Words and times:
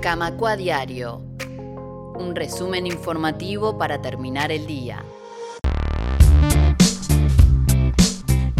Camacua 0.00 0.56
Diario. 0.56 1.22
Un 2.18 2.34
resumen 2.34 2.86
informativo 2.86 3.78
para 3.78 4.00
terminar 4.00 4.52
el 4.52 4.66
día. 4.66 5.02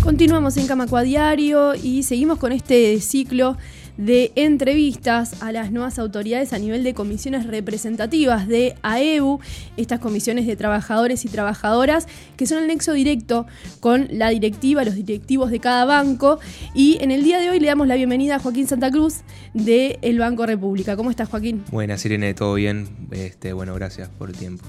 Continuamos 0.03 0.57
en 0.57 0.67
Camacua 0.67 1.03
Diario 1.03 1.75
y 1.75 2.03
seguimos 2.03 2.39
con 2.39 2.53
este 2.53 3.01
ciclo 3.01 3.57
de 3.97 4.33
entrevistas 4.35 5.43
a 5.43 5.53
las 5.53 5.73
nuevas 5.73 5.99
autoridades 5.99 6.53
a 6.53 6.59
nivel 6.59 6.85
de 6.85 6.95
comisiones 6.95 7.47
representativas 7.47 8.47
de 8.47 8.75
AEU, 8.83 9.41
estas 9.77 10.01
comisiones 10.01 10.47
de 10.47 10.57
trabajadores 10.57 11.25
y 11.25 11.29
trabajadoras 11.29 12.07
que 12.37 12.47
son 12.47 12.59
el 12.59 12.69
nexo 12.69 12.93
directo 12.93 13.47
con 13.81 14.09
la 14.11 14.31
directiva, 14.31 14.85
los 14.85 14.95
directivos 14.95 15.51
de 15.51 15.61
cada 15.61 15.85
banco. 15.85 16.39
Y 16.75 16.99
en 17.01 17.11
el 17.11 17.25
día 17.25 17.39
de 17.39 17.51
hoy 17.51 17.61
le 17.61 17.69
damos 17.69 17.87
la 17.87 17.95
bienvenida 17.97 18.37
a 18.37 18.39
Joaquín 18.39 18.67
Santa 18.67 18.91
Cruz 18.91 19.21
de 19.55 19.99
el 20.03 20.19
Banco 20.19 20.47
República. 20.47 20.97
¿Cómo 20.97 21.11
estás, 21.11 21.29
Joaquín? 21.29 21.65
Buenas, 21.71 22.05
Irene, 22.05 22.35
todo 22.35 22.55
bien. 22.55 22.89
Este, 23.11 23.53
bueno, 23.53 23.75
gracias 23.75 24.09
por 24.09 24.31
el 24.31 24.37
tiempo. 24.37 24.65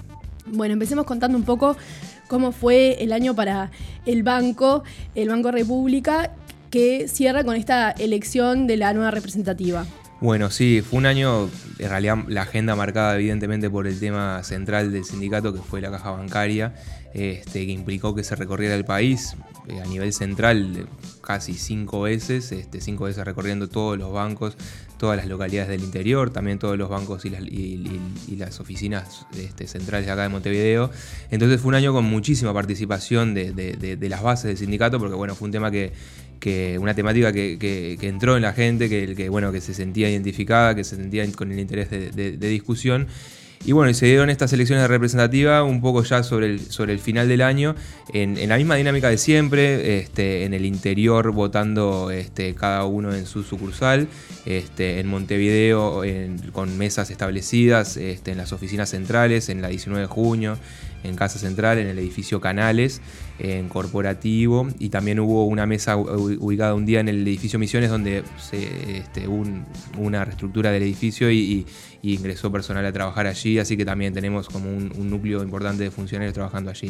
Bueno, 0.50 0.74
empecemos 0.74 1.06
contando 1.06 1.38
un 1.38 1.44
poco 1.44 1.76
cómo 2.28 2.52
fue 2.52 3.04
el 3.04 3.12
año 3.12 3.36
para 3.36 3.72
el 4.06 4.24
banco, 4.24 4.84
el 5.14 5.30
Banco 5.30 5.52
República, 5.52 6.32
que 6.70 7.08
cierra 7.08 7.44
con 7.44 7.56
esta 7.56 7.92
elección 7.92 8.68
de 8.68 8.78
la 8.78 8.94
nueva 8.94 9.12
representativa. 9.12 9.86
Bueno, 10.20 10.50
sí, 10.50 10.82
fue 10.82 10.98
un 10.98 11.06
año, 11.06 11.48
en 11.78 11.90
realidad 11.90 12.18
la 12.28 12.42
agenda 12.42 12.76
marcada 12.76 13.16
evidentemente 13.16 13.70
por 13.70 13.86
el 13.86 14.00
tema 14.00 14.44
central 14.44 14.92
del 14.92 15.06
sindicato, 15.06 15.54
que 15.54 15.62
fue 15.62 15.80
la 15.80 15.92
caja 15.92 16.10
bancaria, 16.10 16.74
este, 17.14 17.68
que 17.68 17.72
implicó 17.72 18.16
que 18.16 18.24
se 18.24 18.36
recorriera 18.36 18.74
el 18.74 18.84
país 18.84 19.36
eh, 19.68 19.80
a 19.80 19.86
nivel 19.86 20.14
central 20.14 20.88
casi 21.28 21.56
cinco 21.56 22.04
veces, 22.04 22.54
este, 22.54 22.80
cinco 22.80 23.04
veces 23.04 23.26
recorriendo 23.26 23.68
todos 23.68 23.98
los 23.98 24.14
bancos, 24.14 24.56
todas 24.98 25.18
las 25.18 25.28
localidades 25.28 25.68
del 25.68 25.84
interior, 25.84 26.30
también 26.30 26.58
todos 26.58 26.78
los 26.78 26.90
bancos 26.90 27.26
y 27.26 28.38
las, 28.38 28.60
oficinas 28.62 29.26
este, 29.38 29.68
centrales 29.68 30.10
acá 30.10 30.24
de 30.24 30.30
Montevideo. 30.30 30.90
Entonces 31.30 31.60
fue 31.60 31.68
un 31.68 31.76
año 31.76 31.92
con 31.92 32.06
muchísima 32.06 32.54
participación 32.54 33.34
de, 33.34 33.52
de 33.52 34.10
las 34.10 34.24
bases 34.24 34.46
del 34.46 34.58
sindicato, 34.58 35.00
porque 35.00 35.16
bueno, 35.16 35.36
fue 35.36 35.48
un 35.48 35.52
tema 35.52 35.70
que 35.70 35.92
una 36.80 36.94
temática 36.94 37.34
que, 37.34 37.98
entró 38.02 38.36
en 38.36 38.44
la 38.44 38.54
gente, 38.54 38.90
que, 38.90 39.30
bueno, 39.30 39.52
que 39.52 39.62
se 39.62 39.74
sentía 39.74 40.10
identificada, 40.10 40.76
que 40.76 40.84
se 40.84 40.96
sentía 40.96 41.30
con 41.34 41.52
el 41.52 41.60
interés 41.60 41.90
de, 41.90 42.38
discusión. 42.38 43.08
Y 43.66 43.74
bueno, 43.74 43.90
y 43.90 43.94
se 43.94 44.06
dieron 44.06 44.30
estas 44.30 44.54
elecciones 44.54 44.88
representativas 44.88 45.64
un 45.64 45.82
poco 45.82 46.04
ya 46.04 46.24
sobre 46.24 46.48
el, 46.48 46.60
sobre 46.60 46.94
el 46.94 47.00
final 47.00 47.28
del 47.28 47.42
año, 47.42 47.76
en, 48.14 48.48
la 48.48 48.58
misma 48.58 48.76
dinámica 48.76 49.10
de 49.10 49.18
siempre, 49.18 50.00
este, 50.00 50.46
en 50.46 50.54
el 50.54 50.66
interior 50.66 51.32
votando 51.32 52.12
este, 52.12 52.56
cada 52.56 52.86
uno 52.86 53.14
en 53.14 53.26
su 53.26 53.44
sucursal, 53.44 54.08
este, 54.46 55.00
en 55.00 55.08
Montevideo 55.08 56.04
con 56.54 56.78
mesas 56.78 57.10
establecidas, 57.10 57.98
en 57.98 58.38
las 58.38 58.54
oficinas 58.54 58.90
centrales, 58.90 59.50
en 59.50 59.62
la 59.62 59.68
19 59.68 60.02
de 60.02 60.08
junio, 60.08 60.58
en 61.04 61.16
Casa 61.16 61.40
Central, 61.40 61.78
en 61.78 61.88
el 61.88 62.00
edificio 62.00 62.42
Canales, 62.42 63.02
en 63.40 63.70
Corporativo, 63.70 64.68
y 64.80 64.90
también 64.90 65.20
hubo 65.20 65.46
una 65.46 65.66
mesa 65.66 65.96
ubicada 65.96 66.74
un 66.74 66.86
día 66.86 67.00
en 67.00 67.10
el 67.10 67.28
edificio 67.28 67.60
Misiones 67.60 67.90
donde 67.90 68.24
se, 68.38 68.98
este, 68.98 69.28
una 69.28 70.26
reestructura 70.26 70.72
del 70.72 70.84
edificio 70.84 71.32
y, 71.32 71.66
ingresó 72.04 72.50
personal 72.50 72.86
a 72.86 72.94
trabajar 72.94 73.28
allí, 73.28 73.60
así 73.60 73.76
que 73.76 73.84
también 73.84 74.14
tenemos 74.14 74.48
como 74.48 74.70
un, 74.70 75.10
núcleo 75.10 75.44
importante 75.44 75.84
de 75.84 75.92
funcionarios 75.92 76.34
trabajando 76.34 76.72
allí. 76.72 76.90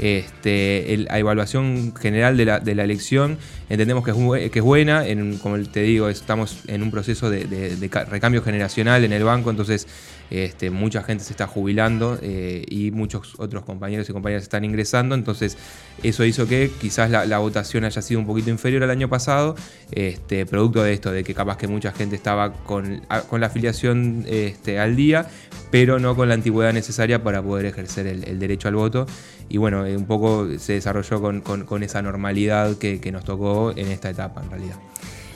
Este, 0.00 1.06
la 1.08 1.18
evaluación 1.18 1.94
general 1.94 2.36
de 2.36 2.44
la, 2.44 2.84
elección 2.84 3.38
entendemos 3.68 4.04
que 4.04 4.10
es, 4.52 4.62
buena, 4.62 5.06
en, 5.06 5.38
como 5.38 5.58
te 5.62 5.82
digo, 5.82 6.08
estamos 6.08 6.64
en 6.66 6.82
un 6.82 6.90
proceso 6.90 7.30
de, 7.30 7.44
de 7.46 7.88
recambio 8.10 8.42
generacional 8.42 9.04
en 9.04 9.12
el 9.12 9.22
banco, 9.22 9.50
entonces 9.50 9.86
este, 10.30 10.70
mucha 10.70 11.02
gente 11.02 11.24
se 11.24 11.32
está 11.32 11.46
jubilando 11.46 12.18
eh, 12.22 12.64
y 12.68 12.90
muchos 12.90 13.34
otros 13.38 13.64
compañeros 13.64 14.08
y 14.08 14.12
compañeras 14.12 14.42
están 14.42 14.64
ingresando, 14.64 15.14
entonces 15.14 15.56
eso 16.02 16.24
hizo 16.24 16.46
que 16.46 16.70
quizás 16.80 17.10
la, 17.10 17.38
votación 17.38 17.84
haya 17.84 18.02
sido 18.02 18.20
un 18.20 18.26
poquito 18.26 18.50
inferior 18.50 18.82
al 18.82 18.90
año 18.90 19.08
pasado, 19.08 19.56
este, 19.92 20.44
producto 20.44 20.82
de 20.82 20.92
esto, 20.92 21.12
de 21.12 21.24
que 21.24 21.34
capaz 21.34 21.56
que 21.56 21.68
mucha 21.68 21.92
gente 21.92 22.16
estaba 22.16 22.52
con, 22.52 23.02
la 23.08 23.46
afiliación 23.46 24.24
este, 24.28 24.78
al 24.78 24.96
día, 24.96 25.28
pero 25.70 25.98
no 25.98 26.16
con 26.16 26.28
la 26.28 26.34
antigüedad 26.34 26.72
necesaria 26.72 27.22
para 27.22 27.42
poder 27.42 27.66
ejercer 27.66 28.06
el, 28.06 28.38
derecho 28.38 28.68
al 28.68 28.74
voto. 28.74 29.06
Y 29.48 29.56
bueno, 29.56 29.86
eh, 29.86 29.96
un 29.96 30.06
poco 30.06 30.46
se 30.58 30.74
desarrolló 30.74 31.22
con, 31.22 31.82
esa 31.82 32.02
normalidad 32.02 32.76
que 32.76 33.12
nos 33.12 33.24
tocó 33.24 33.72
en 33.74 33.88
esta 33.88 34.10
etapa 34.10 34.42
en 34.42 34.50
realidad. 34.50 34.76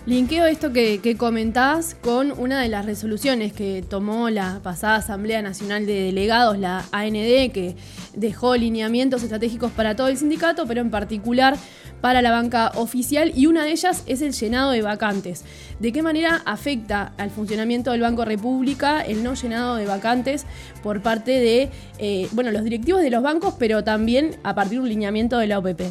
Linkeo 0.04 0.46
esto 0.46 0.72
que, 0.72 1.14
comentás 1.16 1.94
con 1.94 2.32
una 2.32 2.60
de 2.60 2.68
las 2.68 2.86
resoluciones 2.86 3.52
que 3.52 3.84
tomó 3.88 4.30
la 4.30 4.58
pasada 4.60 4.96
Asamblea 4.96 5.42
Nacional 5.42 5.86
de 5.86 6.02
Delegados, 6.02 6.58
la 6.58 6.84
AND, 6.90 7.52
que 7.52 7.76
dejó 8.12 8.56
lineamientos 8.56 9.22
estratégicos 9.22 9.70
para 9.70 9.94
todo 9.94 10.08
el 10.08 10.16
sindicato, 10.16 10.66
pero 10.66 10.80
en 10.80 10.90
particular 10.90 11.56
para 12.00 12.20
la 12.20 12.32
banca 12.32 12.72
oficial, 12.74 13.30
y 13.36 13.46
una 13.46 13.62
de 13.62 13.70
ellas 13.70 14.02
es 14.06 14.22
el 14.22 14.32
llenado 14.32 14.72
de 14.72 14.82
vacantes. 14.82 15.44
¿De 15.78 15.92
qué 15.92 16.02
manera 16.02 16.42
afecta 16.46 17.12
al 17.16 17.30
funcionamiento 17.30 17.92
del 17.92 18.00
Banco 18.00 18.24
República 18.24 19.02
el 19.02 19.22
no 19.22 19.34
llenado 19.34 19.76
de 19.76 19.86
vacantes 19.86 20.46
por 20.82 21.00
parte 21.00 21.30
de 21.30 21.70
eh, 21.98 22.26
bueno, 22.32 22.50
los 22.50 22.64
directivos 22.64 23.02
de 23.02 23.10
los 23.10 23.22
bancos, 23.22 23.54
pero 23.56 23.84
también 23.84 24.34
a 24.42 24.52
partir 24.56 24.78
de 24.78 24.82
un 24.82 24.88
lineamiento 24.88 25.38
de 25.38 25.46
la 25.46 25.60
OPP? 25.60 25.82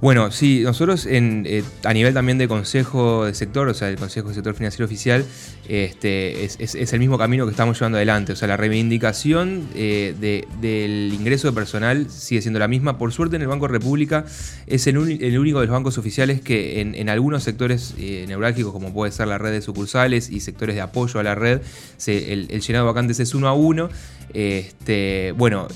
Bueno, 0.00 0.30
sí, 0.32 0.60
nosotros 0.62 1.06
en, 1.06 1.44
eh, 1.46 1.62
a 1.84 1.92
nivel 1.92 2.12
también 2.12 2.36
de 2.36 2.48
consejo 2.48 3.24
de 3.24 3.32
sector, 3.32 3.68
o 3.68 3.74
sea, 3.74 3.88
el 3.88 3.96
Consejo 3.96 4.28
de 4.28 4.34
Sector 4.34 4.54
Financiero 4.54 4.84
Oficial, 4.84 5.24
este, 5.68 6.44
es, 6.44 6.92
el 6.92 7.00
mismo 7.00 7.16
camino 7.16 7.46
que 7.46 7.52
estamos 7.52 7.78
llevando 7.78 7.96
adelante. 7.96 8.32
O 8.32 8.36
sea, 8.36 8.48
la 8.48 8.56
reivindicación 8.56 9.68
eh, 9.74 10.14
del 10.60 11.14
ingreso 11.14 11.48
de 11.48 11.54
personal 11.54 12.10
sigue 12.10 12.42
siendo 12.42 12.58
la 12.58 12.68
misma. 12.68 12.98
Por 12.98 13.12
suerte, 13.12 13.36
en 13.36 13.42
el 13.42 13.48
Banco 13.48 13.68
República 13.68 14.26
es 14.66 14.86
el, 14.88 14.98
único 14.98 15.60
de 15.60 15.66
los 15.66 15.72
bancos 15.72 15.96
oficiales 15.96 16.40
que 16.40 16.80
en, 16.80 17.08
algunos 17.08 17.44
sectores 17.44 17.94
eh, 17.96 18.24
neurálgicos, 18.28 18.72
como 18.72 18.92
puede 18.92 19.12
ser 19.12 19.28
la 19.28 19.38
red 19.38 19.52
de 19.52 19.62
sucursales 19.62 20.28
y 20.28 20.40
sectores 20.40 20.74
de 20.74 20.82
apoyo 20.82 21.20
a 21.20 21.22
la 21.22 21.34
red, 21.34 21.60
el, 22.06 22.48
llenado 22.48 22.84
de 22.84 22.92
vacantes 22.92 23.20
es 23.20 23.34
uno 23.34 23.48
a 23.48 23.54
uno. 23.54 23.88
Este, 24.32 25.32
bueno, 25.36 25.68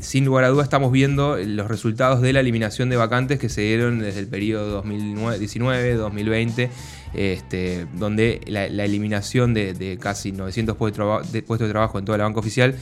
sin 0.00 0.24
lugar 0.24 0.44
a 0.44 0.48
dudas 0.48 0.64
estamos 0.64 0.90
viendo 0.90 1.36
los 1.36 1.68
resultados 1.68 2.22
de 2.22 2.32
la 2.32 2.40
eliminación 2.40 2.88
de 2.88 2.96
vacantes 2.96 3.38
que 3.38 3.49
se 3.50 3.60
dieron 3.62 3.98
desde 3.98 4.20
el 4.20 4.28
periodo 4.28 4.82
2019-2020, 4.84 6.70
este, 7.12 7.86
donde 7.94 8.40
la, 8.46 8.64
eliminación 8.64 9.52
de, 9.54 9.98
casi 10.00 10.32
900 10.32 10.76
puestos 10.76 11.32
de, 11.32 11.42
trabajo 11.42 11.98
en 11.98 12.04
toda 12.04 12.18
la 12.18 12.24
banca 12.24 12.40
oficial 12.40 12.76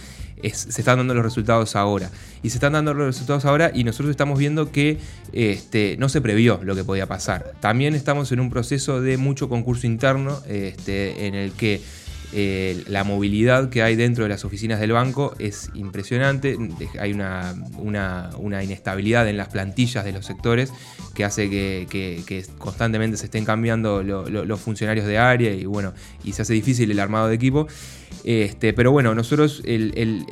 se 0.52 0.80
están 0.80 0.98
dando 0.98 1.14
los 1.14 1.24
resultados 1.24 1.74
ahora. 1.76 2.10
Y 2.42 2.50
se 2.50 2.58
están 2.58 2.72
dando 2.72 2.94
los 2.94 3.06
resultados 3.06 3.44
ahora 3.44 3.72
y 3.74 3.84
nosotros 3.84 4.10
estamos 4.10 4.38
viendo 4.38 4.70
que 4.70 4.98
este, 5.32 5.96
no 5.98 6.08
se 6.08 6.20
previó 6.20 6.60
lo 6.62 6.76
que 6.76 6.84
podía 6.84 7.06
pasar. 7.06 7.54
También 7.60 7.94
estamos 7.94 8.30
en 8.32 8.40
un 8.40 8.50
proceso 8.50 9.00
de 9.00 9.16
mucho 9.16 9.48
concurso 9.48 9.86
interno 9.86 10.40
este, 10.46 11.26
en 11.26 11.34
el 11.34 11.52
que 11.52 11.80
eh, 12.32 12.84
la 12.88 13.04
movilidad 13.04 13.70
que 13.70 13.82
hay 13.82 13.96
dentro 13.96 14.24
de 14.24 14.28
las 14.28 14.44
oficinas 14.44 14.80
del 14.80 14.92
banco 14.92 15.34
es 15.38 15.70
impresionante. 15.74 16.58
Hay 16.98 17.12
una, 17.12 17.54
inestabilidad 18.62 19.28
en 19.28 19.36
las 19.36 19.48
plantillas 19.48 20.04
de 20.04 20.12
los 20.12 20.26
sectores 20.26 20.72
que 21.14 21.24
hace 21.24 21.48
que, 21.48 22.44
constantemente 22.58 23.16
se 23.16 23.26
estén 23.26 23.44
cambiando 23.44 24.02
los 24.02 24.60
funcionarios 24.60 25.06
de 25.06 25.18
área 25.18 25.52
y 25.52 25.64
bueno, 25.64 25.94
y 26.24 26.32
se 26.32 26.42
hace 26.42 26.52
difícil 26.52 26.90
el 26.90 27.00
armado 27.00 27.28
de 27.28 27.34
equipo. 27.34 27.66
Este, 28.24 28.72
pero 28.72 28.92
bueno, 28.92 29.14
nosotros 29.14 29.62
el, 29.64 30.26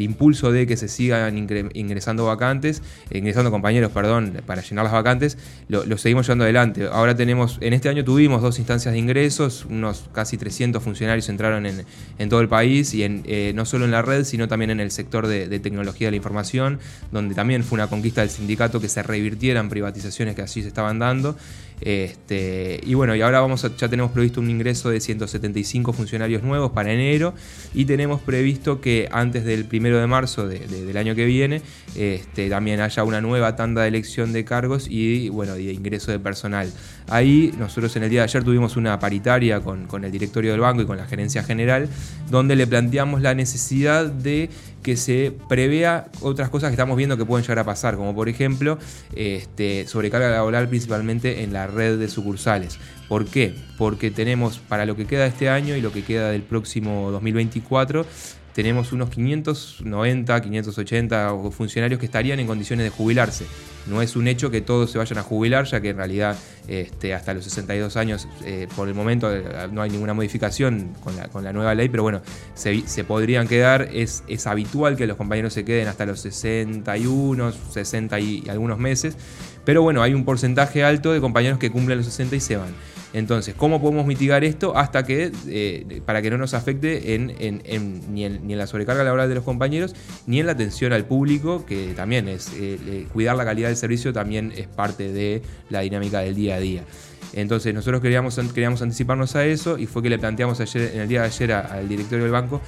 impulso 0.00 0.52
de 0.52 0.66
que 0.66 0.76
se 0.76 0.88
sigan 0.88 1.36
ingresando 1.74 2.26
vacantes, 2.26 2.82
ingresando 3.10 3.50
compañeros, 3.50 3.92
perdón, 3.92 4.40
para 4.46 4.62
llenar 4.62 4.84
las 4.84 4.92
vacantes, 4.92 5.38
lo, 5.68 5.98
seguimos 5.98 6.26
llevando 6.26 6.44
adelante. 6.44 6.88
Ahora 6.90 7.14
tenemos, 7.14 7.58
en 7.60 7.72
este 7.72 7.88
año 7.88 8.04
tuvimos 8.04 8.42
dos 8.42 8.58
instancias 8.58 8.92
de 8.92 8.98
ingresos, 8.98 9.66
unos 9.68 10.08
casi 10.12 10.36
300 10.38 10.82
funcionarios 10.82 11.28
entraron 11.28 11.66
en, 11.66 12.28
todo 12.28 12.40
el 12.40 12.48
país 12.48 12.94
y 12.94 13.02
en, 13.02 13.22
eh, 13.26 13.52
no 13.54 13.64
solo 13.64 13.84
en 13.84 13.90
la 13.90 14.02
red, 14.02 14.24
sino 14.24 14.48
también 14.48 14.70
en 14.70 14.80
el 14.80 14.90
sector 14.90 15.26
de, 15.26 15.48
de, 15.48 15.60
tecnología 15.60 16.06
de 16.06 16.12
la 16.12 16.16
información, 16.16 16.78
donde 17.12 17.34
también 17.34 17.64
fue 17.64 17.76
una 17.76 17.88
conquista 17.88 18.20
del 18.20 18.30
sindicato 18.30 18.80
que 18.80 18.88
se 18.88 19.02
revirtieran 19.02 19.68
privatizaciones 19.68 20.34
que 20.36 20.42
así 20.42 20.62
se 20.62 20.68
estaban 20.68 20.98
dando. 20.98 21.36
Este, 21.80 22.78
y 22.84 22.94
bueno, 22.94 23.14
y 23.14 23.22
ahora 23.22 23.40
vamos 23.40 23.62
ya 23.78 23.88
tenemos 23.88 24.12
previsto 24.12 24.40
un 24.40 24.50
ingreso 24.50 24.90
de 24.90 25.00
175 25.00 25.92
funcionarios 25.92 26.09
nuevos 26.18 26.72
para 26.72 26.92
enero 26.92 27.34
y 27.74 27.84
tenemos 27.84 28.20
previsto 28.20 28.80
que 28.80 29.08
antes 29.12 29.44
del 29.44 29.64
primero 29.64 29.98
de 30.00 30.06
marzo 30.06 30.46
del 30.48 30.96
año 30.96 31.14
que 31.14 31.24
viene 31.24 31.62
este, 31.96 32.48
también 32.48 32.80
haya 32.80 33.04
una 33.04 33.20
nueva 33.20 33.56
tanda 33.56 33.82
de 33.82 33.88
elección 33.88 34.32
de 34.32 34.44
cargos 34.44 34.86
y 34.88 35.28
bueno, 35.28 35.54
de 35.54 35.72
ingreso 35.72 36.10
de 36.10 36.18
personal. 36.18 36.72
Ahí 37.08 37.52
nosotros 37.58 37.94
en 37.96 38.04
el 38.04 38.10
día 38.10 38.20
de 38.20 38.24
ayer 38.24 38.44
tuvimos 38.44 38.76
una 38.76 38.98
paritaria 38.98 39.60
con, 39.60 40.04
el 40.04 40.12
directorio 40.12 40.52
del 40.52 40.60
banco 40.60 40.82
y 40.82 40.86
con 40.86 40.96
la 40.96 41.06
gerencia 41.06 41.42
general, 41.42 41.88
donde 42.30 42.56
le 42.56 42.66
planteamos 42.66 43.20
la 43.22 43.34
necesidad 43.34 44.06
de 44.06 44.50
que 44.82 44.96
se 44.96 45.32
prevea 45.48 46.08
otras 46.20 46.48
cosas 46.48 46.70
que 46.70 46.74
estamos 46.74 46.96
viendo 46.96 47.16
que 47.16 47.24
pueden 47.24 47.42
llegar 47.42 47.60
a 47.60 47.64
pasar, 47.64 47.96
como 47.96 48.14
por 48.14 48.28
ejemplo 48.28 48.78
este, 49.14 49.86
sobrecarga 49.86 50.30
laboral 50.30 50.68
principalmente 50.68 51.42
en 51.42 51.52
la 51.52 51.66
red 51.66 51.98
de 51.98 52.08
sucursales. 52.08 52.78
¿Por 53.08 53.26
qué? 53.26 53.54
Porque 53.76 54.10
tenemos 54.10 54.58
para 54.58 54.86
lo 54.86 54.96
que 54.96 55.06
queda 55.06 55.24
de 55.24 55.30
este 55.30 55.48
año 55.48 55.76
y 55.76 55.80
lo 55.80 55.92
que 55.92 56.04
queda 56.04 56.30
del 56.30 56.42
próximo 56.42 57.10
2024, 57.10 58.06
tenemos 58.54 58.92
unos 58.92 59.10
590, 59.10 60.40
580 60.40 61.34
funcionarios 61.50 62.00
que 62.00 62.06
estarían 62.06 62.40
en 62.40 62.46
condiciones 62.46 62.84
de 62.84 62.90
jubilarse. 62.90 63.46
No 63.86 64.02
es 64.02 64.14
un 64.14 64.28
hecho 64.28 64.50
que 64.50 64.60
todos 64.60 64.90
se 64.90 64.98
vayan 64.98 65.18
a 65.18 65.22
jubilar, 65.22 65.64
ya 65.64 65.80
que 65.80 65.90
en 65.90 65.96
realidad 65.96 66.36
este, 66.68 67.14
hasta 67.14 67.34
los 67.34 67.44
62 67.44 67.96
años, 67.96 68.28
eh, 68.44 68.68
por 68.76 68.88
el 68.88 68.94
momento, 68.94 69.34
eh, 69.34 69.42
no 69.72 69.82
hay 69.82 69.90
ninguna 69.90 70.14
modificación 70.14 70.92
con 71.02 71.44
la, 71.44 71.52
nueva 71.52 71.74
ley, 71.74 71.88
pero 71.88 72.02
bueno, 72.02 72.20
se, 72.54 73.04
podrían 73.04 73.48
quedar. 73.48 73.88
Es, 73.92 74.22
habitual 74.46 74.96
que 74.96 75.06
los 75.06 75.16
compañeros 75.16 75.52
se 75.52 75.64
queden 75.64 75.88
hasta 75.88 76.06
los 76.06 76.20
61, 76.20 77.52
60 77.52 78.20
y 78.20 78.48
algunos 78.48 78.78
meses, 78.78 79.16
pero 79.64 79.82
bueno, 79.82 80.02
hay 80.02 80.14
un 80.14 80.24
porcentaje 80.24 80.82
alto 80.84 81.12
de 81.12 81.20
compañeros 81.20 81.58
que 81.58 81.70
cumplen 81.70 81.98
los 81.98 82.06
60 82.06 82.36
y 82.36 82.40
se 82.40 82.56
van. 82.56 82.74
Entonces, 83.12 83.54
¿cómo 83.56 83.80
podemos 83.80 84.06
mitigar 84.06 84.44
esto 84.44 84.76
hasta 84.76 85.04
que, 85.04 85.32
eh, 85.48 86.00
para 86.06 86.22
que 86.22 86.30
no 86.30 86.38
nos 86.38 86.54
afecte 86.54 87.18
ni, 87.18 88.24
en, 88.24 88.58
la 88.58 88.66
sobrecarga 88.66 89.02
laboral 89.02 89.28
de 89.28 89.34
los 89.34 89.44
compañeros, 89.44 89.96
ni 90.26 90.38
en 90.38 90.46
la 90.46 90.52
atención 90.52 90.92
al 90.92 91.04
público, 91.06 91.66
que 91.66 91.92
también 91.94 92.28
es 92.28 92.52
eh, 92.56 93.06
cuidar 93.12 93.36
la 93.36 93.44
calidad 93.44 93.68
del 93.68 93.76
servicio, 93.76 94.12
también 94.12 94.52
es 94.56 94.68
parte 94.68 95.12
de 95.12 95.42
la 95.70 95.80
dinámica 95.80 96.20
del 96.20 96.36
día 96.36 96.54
a 96.54 96.60
día. 96.60 96.84
Entonces 97.32 97.74
nosotros 97.74 98.00
queríamos, 98.00 98.38
queríamos 98.54 98.82
anticiparnos 98.82 99.36
a 99.36 99.44
eso 99.44 99.78
y 99.78 99.86
fue 99.86 100.02
que 100.02 100.10
le 100.10 100.18
planteamos 100.18 100.60
ayer, 100.60 100.92
en 100.94 101.00
el 101.00 101.08
día 101.08 101.22
de 101.22 101.26
ayer 101.26 101.52
al 101.52 101.88
directorio 101.88 102.24
del 102.24 102.32
banco 102.32 102.60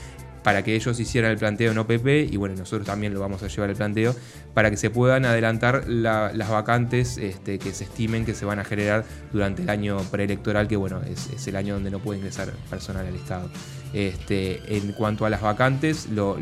para 0.43 0.63
que 0.63 0.75
ellos 0.75 0.99
hicieran 0.99 1.31
el 1.31 1.39
planteo 1.39 1.73
en 1.73 1.79
OPP 1.79 2.31
y 2.31 2.37
bueno, 2.37 2.55
nosotros 2.57 2.87
también 2.87 3.15
lo 3.15 3.21
vamos 3.21 3.43
a 3.43 3.49
llevar 3.49 3.71
el 3.71 3.77
planteo 3.77 4.15
para 4.55 4.71
que 4.71 4.77
se 4.77 4.91
puedan 4.91 5.25
adelantar 5.25 5.89
las 5.89 6.49
vacantes 6.49 7.19
este, 7.19 7.59
que 7.59 7.73
se 7.73 7.85
estimen 7.85 8.25
que 8.25 8.35
se 8.35 8.45
van 8.45 8.59
a 8.59 8.65
generar 8.65 9.05
durante 9.33 9.63
el 9.63 9.71
año 9.71 9.99
preelectoral, 10.11 10.69
que 10.69 10.77
bueno, 10.77 11.01
es, 11.03 11.47
el 11.47 11.57
año 11.57 11.75
donde 11.75 11.91
no 11.91 11.99
puede 11.99 12.19
ingresar 12.19 12.53
personal 12.71 13.07
al 13.07 13.15
Estado. 13.15 13.51
Este, 13.93 14.77
en 14.77 14.93
cuanto 14.93 15.27
a 15.27 15.31
las 15.31 15.43
vacantes, 15.43 16.09
lo, 16.11 16.37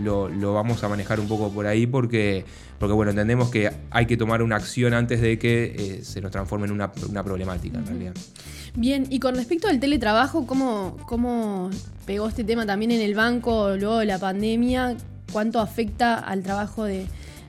vamos 0.54 0.82
a 0.84 0.88
manejar 0.88 1.20
un 1.20 1.28
poco 1.28 1.52
por 1.52 1.66
ahí 1.66 1.86
porque, 1.86 2.44
porque 2.78 2.94
bueno, 2.94 3.10
entendemos 3.10 3.50
que 3.50 3.70
hay 3.90 4.06
que 4.06 4.16
tomar 4.16 4.42
una 4.42 4.56
acción 4.56 4.94
antes 4.94 5.20
de 5.20 5.38
que 5.38 5.74
eh, 5.76 6.04
se 6.04 6.20
nos 6.20 6.30
transforme 6.30 6.66
en 6.66 6.72
una, 6.72 6.92
problemática 6.92 7.78
en 7.78 7.86
realidad. 7.86 8.14
Bien, 8.76 9.06
y 9.10 9.18
con 9.18 9.34
respecto 9.34 9.68
al 9.68 9.80
teletrabajo, 9.80 10.46
¿cómo, 10.46 10.96
¿cómo 11.06 11.70
pegó 12.06 12.28
este 12.28 12.44
tema 12.44 12.66
también 12.66 12.90
en 12.92 13.00
el 13.00 13.14
banco 13.14 13.76
luego 13.76 13.98
de 13.98 14.06
la 14.06 14.18
pandemia? 14.18 14.96
¿Cuánto 15.32 15.60
afecta 15.60 16.18
al 16.18 16.42
trabajo 16.42 16.84
de, 16.84 17.06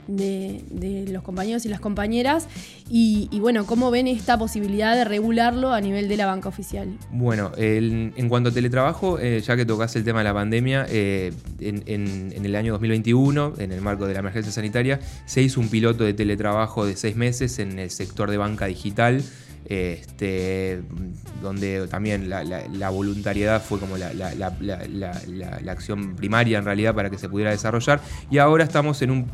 los 0.08 1.22
compañeros 1.22 1.64
y 1.64 1.68
las 1.68 1.80
compañeras 1.80 2.48
y, 2.88 3.28
bueno, 3.40 3.66
¿cómo 3.66 3.90
ven 3.90 4.08
esta 4.08 4.36
posibilidad 4.36 4.96
de 4.96 5.04
regularlo 5.04 5.72
a 5.72 5.80
nivel 5.80 6.08
de 6.08 6.16
la 6.16 6.26
banca 6.26 6.48
oficial? 6.48 6.88
Bueno, 7.10 7.52
en 7.56 8.28
cuanto 8.28 8.50
a 8.50 8.52
teletrabajo, 8.52 9.18
eh, 9.18 9.40
ya 9.40 9.56
que 9.56 9.64
tocas 9.64 9.94
el 9.96 10.04
tema 10.04 10.18
de 10.20 10.24
la 10.24 10.34
pandemia, 10.34 10.86
eh, 10.88 11.32
en, 11.60 11.82
en, 11.86 12.44
el 12.44 12.56
año 12.56 12.72
2021, 12.72 13.54
en 13.58 13.72
el 13.72 13.80
marco 13.80 14.06
de 14.06 14.14
la 14.14 14.20
emergencia 14.20 14.52
sanitaria, 14.52 15.00
se 15.24 15.40
hizo 15.40 15.60
un 15.60 15.68
piloto 15.68 16.04
de 16.04 16.14
teletrabajo 16.14 16.84
de 16.84 16.96
seis 16.96 17.16
meses 17.16 17.58
en 17.58 17.78
el 17.78 17.90
sector 17.90 18.30
de 18.30 18.36
banca 18.36 18.66
digital 18.66 19.22
este, 19.66 20.82
donde 21.40 21.86
también 21.88 22.28
la, 22.28 22.90
voluntariedad 22.90 23.62
fue 23.62 23.78
como 23.78 23.96
la, 23.96 24.52
acción 25.68 26.16
primaria 26.16 26.58
en 26.58 26.64
realidad 26.64 26.94
para 26.94 27.10
que 27.10 27.18
se 27.18 27.28
pudiera 27.28 27.50
desarrollar. 27.50 28.00
Y 28.30 28.38
ahora 28.38 28.64
estamos 28.64 29.02
en 29.02 29.10
un 29.10 29.26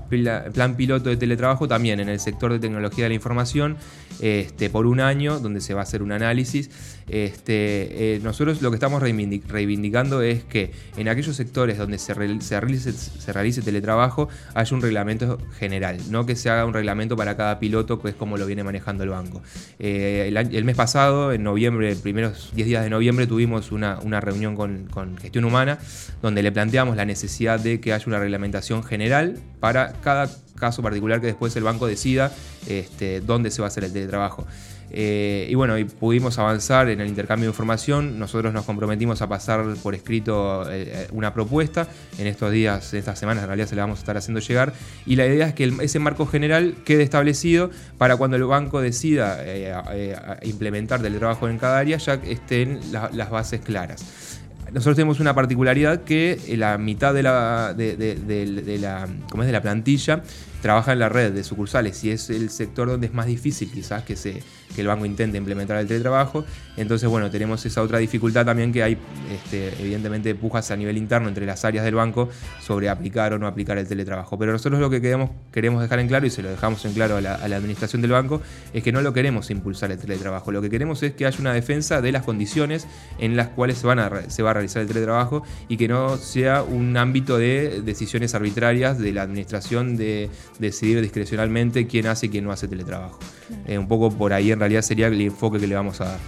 plan 0.52 0.76
piloto 0.76 1.08
de 1.08 1.16
teletrabajo 1.16 1.69
también 1.69 2.00
en 2.00 2.08
el 2.08 2.20
sector 2.20 2.52
de 2.52 2.58
tecnología 2.58 3.04
de 3.04 3.10
la 3.10 3.14
información 3.14 3.76
este, 4.20 4.70
por 4.70 4.86
un 4.86 5.00
año, 5.00 5.38
donde 5.40 5.60
se 5.60 5.75
va 5.75 5.80
a 5.80 5.82
hacer 5.84 6.02
un 6.02 6.12
análisis. 6.12 6.70
Este, 7.08 8.16
eh, 8.16 8.20
nosotros 8.22 8.60
lo 8.60 8.70
que 8.70 8.76
estamos 8.76 9.02
reivindicando 9.02 10.20
es 10.20 10.44
que 10.44 10.72
en 10.96 11.08
aquellos 11.08 11.36
sectores 11.36 11.78
donde 11.78 11.98
se, 11.98 12.12
realice, 12.14 13.62
teletrabajo 13.62 14.28
haya 14.54 14.76
un 14.76 14.82
reglamento 14.82 15.38
general, 15.58 15.98
no 16.10 16.26
que 16.26 16.36
se 16.36 16.50
haga 16.50 16.64
un 16.66 16.75
reglamento 16.75 17.16
para 17.16 17.36
cada 17.36 17.58
piloto, 17.58 18.00
que 18.00 18.10
es 18.10 18.14
como 18.14 18.36
lo 18.36 18.46
viene 18.46 18.62
manejando 18.62 19.04
el 19.04 19.10
banco. 19.10 19.42
Eh, 19.78 20.18
el, 20.19 20.65
mes 20.65 20.76
pasado, 20.76 21.32
en 21.32 21.43
noviembre, 21.43 21.94
primeros 21.97 22.50
10 22.55 22.67
días 22.67 22.85
de 22.85 22.91
noviembre, 22.91 23.26
tuvimos 23.26 23.73
una, 23.73 24.20
reunión 24.20 24.56
con, 24.56 25.17
Gestión 25.19 25.44
Humana, 25.44 25.79
donde 26.23 26.43
le 26.43 26.53
planteamos 26.53 26.97
la 26.97 27.05
necesidad 27.05 27.61
de 27.61 27.81
que 27.81 27.93
haya 27.93 28.05
una 28.06 28.19
reglamentación 28.19 28.82
general 28.82 29.38
para 29.61 29.93
cada 30.00 30.29
caso 30.56 30.82
particular 30.82 31.20
que 31.20 31.29
después 31.29 31.55
el 31.56 31.65
banco 31.65 31.87
decida 31.87 32.32
este, 32.67 33.20
dónde 33.20 33.50
se 33.50 33.62
va 33.62 33.67
a 33.67 33.69
hacer 33.69 33.85
el 33.85 33.93
teletrabajo. 33.93 34.47
Eh, 34.90 35.46
y 35.50 35.55
bueno, 35.55 35.75
pudimos 35.99 36.38
avanzar 36.38 36.88
en 36.88 37.00
el 37.00 37.08
intercambio 37.08 37.46
de 37.46 37.50
información. 37.50 38.19
Nosotros 38.19 38.52
nos 38.52 38.64
comprometimos 38.64 39.23
a 39.23 39.29
pasar 39.29 39.64
por 39.82 39.94
escrito 39.94 40.64
eh, 40.70 41.08
una 41.12 41.35
propuesta. 41.35 41.88
En 42.19 42.26
estos 42.26 42.52
días, 42.52 42.93
en 42.93 43.00
estas 43.00 43.19
semanas, 43.19 43.44
en 43.44 43.49
realidad 43.49 43.69
se 43.69 43.76
la 43.76 43.82
vamos 43.82 43.99
a 43.99 44.02
estar 44.02 44.17
haciendo 44.17 44.40
llegar. 44.40 44.73
Y 45.06 45.17
la 45.17 45.26
idea 45.26 45.49
es 45.49 45.55
que 45.55 45.73
ese 45.82 45.99
marco 45.99 46.26
general 46.26 46.75
quede 46.85 47.02
establecido 47.02 47.70
para 47.99 48.17
cuando 48.17 48.37
el 48.37 48.44
banco 48.44 48.81
decida 48.81 49.38
eh, 49.40 49.75
implementar 50.43 51.00
del 51.02 51.19
trabajo 51.19 51.49
en 51.49 51.58
cada 51.58 51.79
área, 51.79 51.99
ya 51.99 52.14
estén 52.14 52.81
las 52.93 53.31
bases 53.31 53.61
claras 53.61 54.38
nosotros 54.73 54.96
tenemos 54.96 55.20
una 55.20 55.35
particularidad 55.35 56.02
que 56.02 56.38
la 56.56 56.76
mitad 56.79 57.14
de 57.14 57.23
la, 57.23 57.75
de, 57.75 58.79
la, 58.81 59.08
¿cómo 59.31 59.43
es? 59.43 59.46
de 59.46 59.52
la 59.52 59.62
plantilla 59.62 60.23
trabaja 60.60 60.93
en 60.93 60.99
la 60.99 61.08
red 61.08 61.32
de 61.32 61.44
sucursales 61.44 62.02
y 62.05 62.10
es 62.10 62.31
el 62.31 62.50
sector 62.50 62.88
donde 62.88 63.06
es 63.06 63.14
más 63.14 63.26
difícil 63.26 63.70
quizás 63.70 64.02
que, 64.02 64.16
el 64.76 64.87
banco 64.87 65.06
intente 65.06 65.38
implementar 65.38 65.76
el 65.78 65.87
teletrabajo. 65.87 66.44
Entonces, 66.76 67.08
bueno, 67.08 67.31
tenemos 67.31 67.64
esa 67.66 67.82
otra 67.82 67.99
dificultad 67.99 68.46
también 68.46 68.72
que 68.72 68.82
hay, 68.82 68.96
este, 69.32 69.72
evidentemente, 69.81 70.34
pujas 70.34 70.70
a 70.70 70.76
nivel 70.76 70.96
interno 70.96 71.28
entre 71.28 71.46
las 71.46 71.64
áreas 71.64 71.84
del 71.84 71.96
banco 71.96 72.28
sobre 72.60 72.88
aplicar 72.88 73.32
o 73.32 73.38
no 73.38 73.46
aplicar 73.46 73.76
el 73.78 73.88
teletrabajo. 73.88 74.38
Pero 74.38 74.52
nosotros 74.52 74.81
lo 74.81 74.88
que 74.88 75.00
queremos, 75.00 75.31
queremos 75.50 75.82
dejar 75.82 75.99
en 75.99 76.06
claro, 76.06 76.26
y 76.26 76.31
se 76.31 76.43
lo 76.43 76.50
dejamos 76.50 76.84
en 76.84 76.93
claro 76.93 77.16
a 77.16 77.20
la, 77.20 77.34
administración 77.34 78.02
del 78.02 78.12
banco, 78.12 78.40
es 78.72 78.84
que 78.84 78.93
no 78.93 79.00
lo 79.00 79.12
queremos 79.12 79.50
impulsar 79.50 79.90
el 79.90 79.99
teletrabajo. 79.99 80.52
Lo 80.52 80.62
que 80.62 80.70
queremos 80.70 81.02
es 81.02 81.12
que 81.14 81.26
haya 81.26 81.40
una 81.40 81.52
defensa 81.52 82.00
de 82.00 82.12
las 82.12 82.22
condiciones 82.22 82.87
en 83.19 83.37
las 83.37 83.49
cuales 83.49 83.78
se, 83.78 83.87
van 83.87 83.99
a, 83.99 84.31
se 84.31 84.43
va 84.43 84.50
a 84.50 84.54
realizar 84.54 84.82
el 84.82 84.88
teletrabajo 84.88 85.43
y 85.69 85.76
que 85.76 85.88
no 85.88 86.16
sea 86.19 86.62
un 86.62 86.96
ámbito 86.96 87.37
de 87.38 87.82
decisiones 87.82 88.34
arbitrarias 88.34 88.99
de 88.99 89.12
la 89.12 89.22
administración 89.22 89.96
de 89.96 90.31
decidir 90.58 91.00
discrecionalmente 91.00 91.87
quién 91.87 92.06
hace 92.06 92.26
y 92.26 92.28
quién 92.28 92.44
no 92.44 92.52
hace 92.52 92.69
teletrabajo. 92.69 93.19
Eh, 93.66 93.78
un 93.78 93.88
poco 93.88 94.10
por 94.10 94.32
ahí 94.32 94.50
en 94.50 94.60
realidad 94.60 94.82
sería 94.82 95.06
el 95.08 95.20
enfoque 95.20 95.58
que 95.58 95.66
le 95.66 95.75
vamos 95.75 96.00
a 96.00 96.05
dar. 96.05 96.19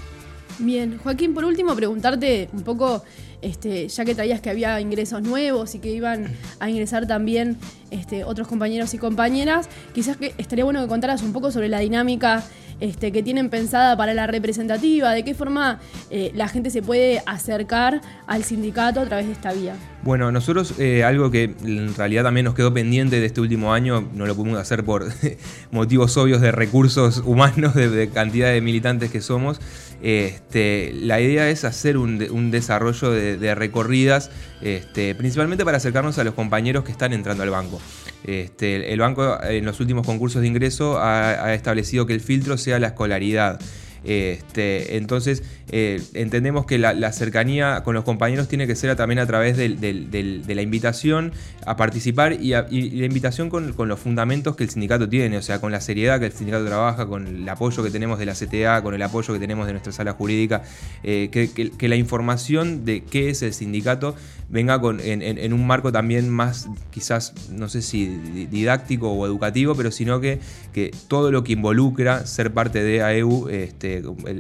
Bien, 0.59 0.99
Joaquín, 0.99 1.33
por 1.33 1.47
último 1.47 1.75
preguntarte 1.75 2.51
un 2.53 2.63
poco, 2.63 3.03
este, 3.41 3.89
ya 3.89 4.05
que 4.05 4.15
traías 4.15 4.43
que 4.43 4.51
había 4.51 4.79
ingresos 4.79 5.23
nuevos 5.23 5.75
y 5.75 5.79
que 5.79 5.91
iban 5.91 6.27
a 6.59 6.69
ingresar 6.69 7.07
también 7.07 7.57
este, 7.91 8.25
otros 8.25 8.47
compañeros 8.47 8.93
y 8.93 8.99
compañeras, 8.99 9.71
quizás 9.95 10.19
que 10.19 10.35
estaría 10.37 10.65
bueno 10.65 10.83
que 10.83 10.89
contaras 10.89 11.23
un 11.23 11.33
poco 11.33 11.51
sobre 11.51 11.71
la 11.71 11.79
dinámica 11.79 12.45
este, 12.81 13.13
que 13.13 13.23
tienen 13.23 13.49
pensada 13.49 13.97
para 13.97 14.13
la 14.13 14.27
representativa, 14.27 15.13
de 15.13 15.25
qué 15.25 15.35
forma 15.35 15.81
eh, 16.11 16.31
la 16.35 16.49
gente 16.49 16.71
se 16.71 16.83
puede 16.83 17.23
acercar 17.25 18.01
al 18.27 18.45
sindicato 18.45 19.01
a 19.01 19.07
través 19.07 19.27
de 19.27 19.33
esta 19.33 19.53
vía. 19.53 19.77
Bueno, 20.03 20.33
nosotros 20.33 20.75
eh, 20.79 21.05
algo 21.05 21.31
que 21.31 21.55
en 21.63 21.95
realidad 21.95 22.23
también 22.23 22.45
nos 22.45 22.55
quedó 22.55 22.73
pendiente 22.73 23.21
de 23.21 23.27
este 23.27 23.43
último 23.43 23.75
año, 23.75 24.09
no 24.15 24.25
lo 24.25 24.35
pudimos 24.35 24.59
hacer 24.59 24.83
por 24.83 25.07
motivos 25.71 26.17
obvios 26.17 26.41
de 26.41 26.53
recursos 26.53 27.19
humanos, 27.19 27.75
de, 27.75 28.09
cantidad 28.09 28.51
de 28.51 28.63
militantes 28.63 29.11
que 29.11 29.21
somos, 29.21 29.61
este, 30.01 30.93
la 30.95 31.21
idea 31.21 31.51
es 31.51 31.65
hacer 31.65 31.99
un, 31.99 32.51
desarrollo 32.51 33.11
de, 33.11 33.55
recorridas, 33.55 34.31
este, 34.63 35.15
principalmente 35.15 35.67
para 35.67 35.77
acercarnos 35.77 36.17
a 36.19 36.25
los 36.25 36.33
compañeros 36.33 36.85
que 36.85 36.93
están 36.93 37.13
entrando 37.13 37.43
al 37.43 37.51
banco. 37.51 37.79
Este, 38.25 38.95
el 38.95 39.01
banco 39.01 39.39
en 39.43 39.67
los 39.67 39.81
últimos 39.81 40.07
concursos 40.07 40.41
de 40.41 40.49
ingreso 40.49 40.99
ha 40.99 41.53
establecido 41.53 42.07
que 42.07 42.15
el 42.15 42.23
filtro 42.23 42.57
sea 42.57 42.79
la 42.79 42.89
escolaridad. 42.89 43.61
Este, 44.05 44.97
entonces, 44.97 45.43
eh, 45.73 46.03
entendemos 46.15 46.67
que 46.67 46.79
la, 46.79 47.13
cercanía 47.13 47.83
con 47.85 47.95
los 47.95 48.05
compañeros 48.05 48.49
tiene 48.49 48.67
que 48.67 48.75
ser 48.75 48.95
también 48.97 49.19
a 49.19 49.27
través 49.27 49.57
de 49.57 50.55
la 50.55 50.63
invitación 50.63 51.33
a 51.67 51.77
participar 51.77 52.33
y, 52.33 52.51
la 52.51 53.07
invitación 53.07 53.51
con, 53.51 53.75
los 53.77 54.01
fundamentos 54.01 54.57
que 54.57 54.65
el 54.65 54.71
sindicato 54.71 55.09
tiene, 55.09 55.37
o 55.37 55.43
sea, 55.43 55.61
con 55.61 55.73
la 55.73 55.81
seriedad 55.81 56.19
que 56.19 56.27
el 56.27 56.33
sindicato 56.33 56.65
trabaja, 56.65 57.07
con 57.07 57.27
el 57.27 57.49
apoyo 57.49 57.83
que 57.83 57.91
tenemos 57.91 58.19
de 58.19 58.27
la 58.27 58.35
CTA, 58.35 58.83
con 58.83 58.95
el 58.95 59.03
apoyo 59.03 59.33
que 59.35 59.41
tenemos 59.41 59.67
de 59.67 59.73
nuestra 59.73 59.93
sala 59.93 60.13
jurídica, 60.13 60.63
eh, 61.03 61.29
que, 61.31 61.89
la 61.89 61.97
información 61.97 62.85
de 62.85 63.03
qué 63.03 63.31
es 63.31 63.43
el 63.43 63.53
sindicato 63.53 64.15
venga 64.49 64.81
con, 64.81 65.01
en, 65.01 65.53
un 65.53 65.67
marco 65.67 65.93
también 65.93 66.29
más, 66.29 66.69
quizás, 66.91 67.35
no 67.51 67.69
sé 67.69 67.83
si 67.83 68.07
didáctico 68.51 69.11
o 69.13 69.27
educativo, 69.27 69.75
pero 69.75 69.91
sino 69.91 70.21
que, 70.21 70.41
que 70.73 70.91
todo 71.09 71.31
lo 71.31 71.45
que 71.45 71.53
involucra 71.53 72.27
ser 72.27 72.53
parte 72.53 72.83
de 72.83 73.03
AEU, 73.03 73.49
este, 73.49 73.90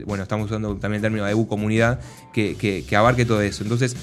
bueno, 0.06 0.22
estamos 0.22 0.46
usando 0.46 0.76
también 0.76 0.96
el 0.96 1.02
término 1.02 1.24
AEU 1.24 1.46
comunidad, 1.46 2.00
que, 2.32 2.56
que 2.56 2.96
abarque 2.96 3.24
todo 3.24 3.42
eso. 3.42 3.62
Entonces, 3.62 3.96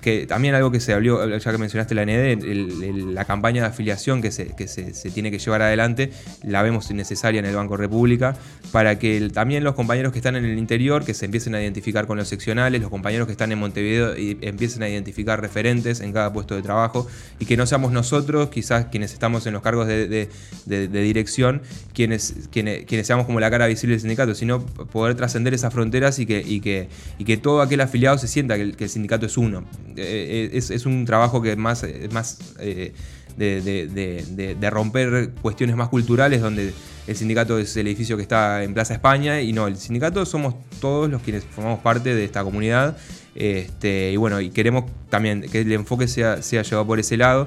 que 0.00 0.26
también 0.26 0.54
algo 0.54 0.70
que 0.70 0.80
se 0.80 0.92
habló, 0.92 1.36
ya 1.36 1.50
que 1.50 1.58
mencionaste 1.58 1.94
la 1.94 2.04
ND, 2.04 3.12
la 3.12 3.24
campaña 3.24 3.62
de 3.62 3.68
afiliación 3.68 4.22
que, 4.22 4.30
se, 4.30 4.54
se, 4.68 5.10
tiene 5.10 5.30
que 5.30 5.38
llevar 5.38 5.62
adelante, 5.62 6.12
la 6.42 6.62
vemos 6.62 6.90
necesaria 6.92 7.40
en 7.40 7.46
el 7.46 7.54
Banco 7.54 7.76
República, 7.76 8.36
para 8.70 8.98
que 8.98 9.28
también 9.30 9.64
los 9.64 9.74
compañeros 9.74 10.12
que 10.12 10.18
están 10.18 10.36
en 10.36 10.44
el 10.44 10.56
interior, 10.58 11.04
que 11.04 11.14
se 11.14 11.24
empiecen 11.24 11.54
a 11.54 11.62
identificar 11.62 12.06
con 12.06 12.16
los 12.16 12.28
seccionales, 12.28 12.80
los 12.80 12.90
compañeros 12.90 13.26
que 13.26 13.32
están 13.32 13.50
en 13.50 13.58
Montevideo 13.58 14.16
y 14.16 14.38
empiecen 14.40 14.82
a 14.82 14.88
identificar 14.88 15.40
referentes 15.40 16.00
en 16.00 16.12
cada 16.12 16.32
puesto 16.32 16.54
de 16.54 16.62
trabajo, 16.62 17.08
y 17.40 17.46
que 17.46 17.56
no 17.56 17.66
seamos 17.66 17.90
nosotros, 17.90 18.50
quizás 18.50 18.86
quienes 18.86 19.12
estamos 19.12 19.46
en 19.46 19.52
los 19.52 19.62
cargos 19.62 19.88
de, 19.88 20.28
dirección, 20.66 21.62
quienes, 21.92 22.48
quienes, 22.52 22.84
quienes, 22.84 23.06
seamos 23.06 23.26
como 23.26 23.40
la 23.40 23.50
cara 23.50 23.66
visible 23.66 23.94
del 23.94 24.00
sindicato, 24.00 24.34
sino 24.34 24.64
poder 24.64 25.16
trascender 25.16 25.54
esas 25.54 25.72
fronteras 25.72 26.18
y 26.20 26.26
que, 26.26 26.40
y 26.46 26.60
que, 26.60 26.88
y 27.18 27.24
que 27.24 27.36
todo 27.36 27.62
aquel 27.62 27.80
afiliado 27.80 28.16
se 28.18 28.28
sienta 28.28 28.56
que 28.56 28.84
el 28.84 28.88
sindicato 28.88 29.26
es 29.26 29.36
uno. 29.36 29.64
Eh, 29.98 30.50
es, 30.52 30.86
un 30.86 31.04
trabajo 31.04 31.42
que 31.42 31.56
más, 31.56 31.84
más 32.12 32.38
eh, 32.58 32.92
de, 33.36 34.70
romper 34.70 35.30
cuestiones 35.42 35.76
más 35.76 35.88
culturales, 35.88 36.40
donde 36.40 36.72
el 37.06 37.16
sindicato 37.16 37.58
es 37.58 37.76
el 37.76 37.86
edificio 37.86 38.16
que 38.16 38.22
está 38.22 38.62
en 38.62 38.74
Plaza 38.74 38.94
España, 38.94 39.40
y 39.40 39.52
no, 39.52 39.66
el 39.66 39.76
sindicato 39.76 40.24
somos 40.26 40.54
todos 40.80 41.10
los 41.10 41.22
quienes 41.22 41.44
formamos 41.44 41.80
parte 41.80 42.14
de 42.14 42.24
esta 42.24 42.44
comunidad. 42.44 42.96
Este, 43.34 44.10
y 44.10 44.16
bueno, 44.16 44.40
y 44.40 44.50
queremos 44.50 44.84
también 45.10 45.42
que 45.42 45.60
el 45.60 45.72
enfoque 45.72 46.08
sea, 46.08 46.42
sea 46.42 46.62
llevado 46.62 46.86
por 46.86 46.98
ese 46.98 47.16
lado 47.16 47.46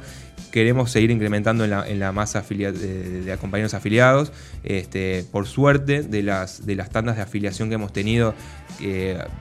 queremos 0.51 0.91
seguir 0.91 1.11
incrementando 1.11 1.65
en 1.65 1.99
la, 1.99 2.11
masa 2.11 2.41
de, 2.41 3.37
compañeros 3.39 3.73
afiliados. 3.73 4.31
Este, 4.63 5.25
por 5.31 5.47
suerte, 5.47 6.03
de 6.03 6.23
las, 6.23 6.65
de 6.65 6.75
tandas 6.75 7.15
de 7.15 7.21
afiliación 7.21 7.69
que 7.69 7.75
hemos 7.75 7.93
tenido, 7.93 8.33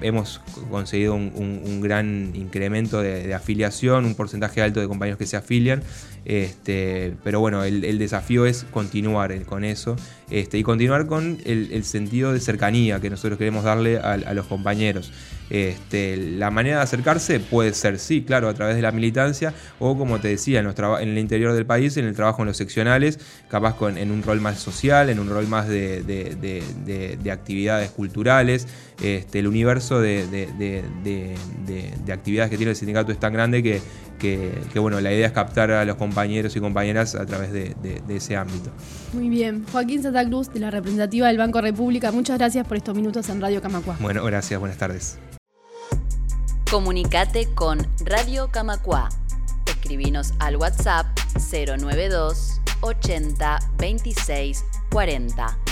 hemos 0.00 0.40
conseguido 0.70 1.14
un, 1.14 1.80
gran 1.80 2.32
incremento 2.34 3.02
de, 3.02 3.34
afiliación, 3.34 4.04
un 4.04 4.14
porcentaje 4.14 4.62
alto 4.62 4.80
de 4.80 4.88
compañeros 4.88 5.18
que 5.18 5.26
se 5.26 5.36
afilian. 5.36 5.82
Este, 6.24 7.14
pero 7.24 7.40
bueno, 7.40 7.64
el, 7.64 7.98
desafío 7.98 8.46
es 8.46 8.64
continuar 8.70 9.44
con 9.44 9.64
eso 9.64 9.96
este, 10.30 10.58
y 10.58 10.62
continuar 10.62 11.06
con 11.06 11.38
el, 11.44 11.84
sentido 11.84 12.32
de 12.32 12.40
cercanía 12.40 13.00
que 13.00 13.10
nosotros 13.10 13.38
queremos 13.38 13.64
darle 13.64 13.98
a, 13.98 14.16
los 14.34 14.46
compañeros. 14.46 15.12
Este, 15.50 16.16
la 16.16 16.50
manera 16.50 16.76
de 16.76 16.82
acercarse 16.84 17.40
puede 17.40 17.74
ser, 17.74 17.98
sí, 17.98 18.22
claro, 18.22 18.48
a 18.48 18.54
través 18.54 18.76
de 18.76 18.82
la 18.82 18.92
militancia 18.92 19.52
o 19.80 19.98
como 19.98 20.20
te 20.20 20.28
decía, 20.28 20.60
en, 20.60 20.66
en 20.68 21.08
el 21.08 21.18
interior 21.18 21.52
del 21.52 21.66
país, 21.66 21.96
en 21.96 22.06
el 22.06 22.14
trabajo 22.14 22.42
en 22.42 22.48
los 22.48 22.56
seccionales, 22.56 23.18
capaz 23.48 23.74
con, 23.74 23.98
en 23.98 24.10
un 24.10 24.22
rol 24.22 24.40
más 24.40 24.58
social, 24.58 25.10
en 25.10 25.18
un 25.18 25.28
rol 25.28 25.48
más 25.48 25.68
de, 25.68 27.28
actividades 27.30 27.90
culturales. 27.90 28.66
Este, 29.02 29.38
el 29.38 29.46
universo 29.46 30.00
de, 30.00 30.24
actividades 32.12 32.50
que 32.50 32.56
tiene 32.56 32.70
el 32.70 32.76
sindicato 32.76 33.12
es 33.12 33.18
tan 33.18 33.32
grande 33.32 33.62
que, 33.62 33.80
que, 34.20 34.78
bueno, 34.78 35.00
la 35.00 35.12
idea 35.12 35.26
es 35.26 35.32
captar 35.32 35.70
a 35.70 35.84
los 35.84 35.96
compañeros 35.96 36.54
y 36.54 36.60
compañeras 36.60 37.14
a 37.14 37.26
través 37.26 37.52
de, 37.52 37.74
ese 38.08 38.36
ámbito. 38.36 38.70
Muy 39.12 39.28
bien. 39.28 39.64
Joaquín 39.72 40.02
Santa 40.02 40.24
Cruz, 40.24 40.52
de 40.52 40.60
la 40.60 40.70
representativa 40.70 41.28
del 41.28 41.38
Banco 41.38 41.60
República, 41.60 42.12
muchas 42.12 42.38
gracias 42.38 42.66
por 42.66 42.76
estos 42.76 42.94
minutos 42.94 43.28
en 43.28 43.40
Radio 43.40 43.60
Camacua. 43.60 43.96
Bueno, 44.00 44.24
gracias, 44.24 44.60
buenas 44.60 44.78
tardes. 44.78 45.18
Comunicate 46.70 47.52
con 47.52 47.84
Radio 48.04 48.48
Camacua. 48.52 49.08
Escribinos 49.66 50.34
al 50.38 50.54
WhatsApp 50.54 51.04
092 51.34 52.60
80 52.80 53.58
26 53.76 54.64
40. 54.92 55.69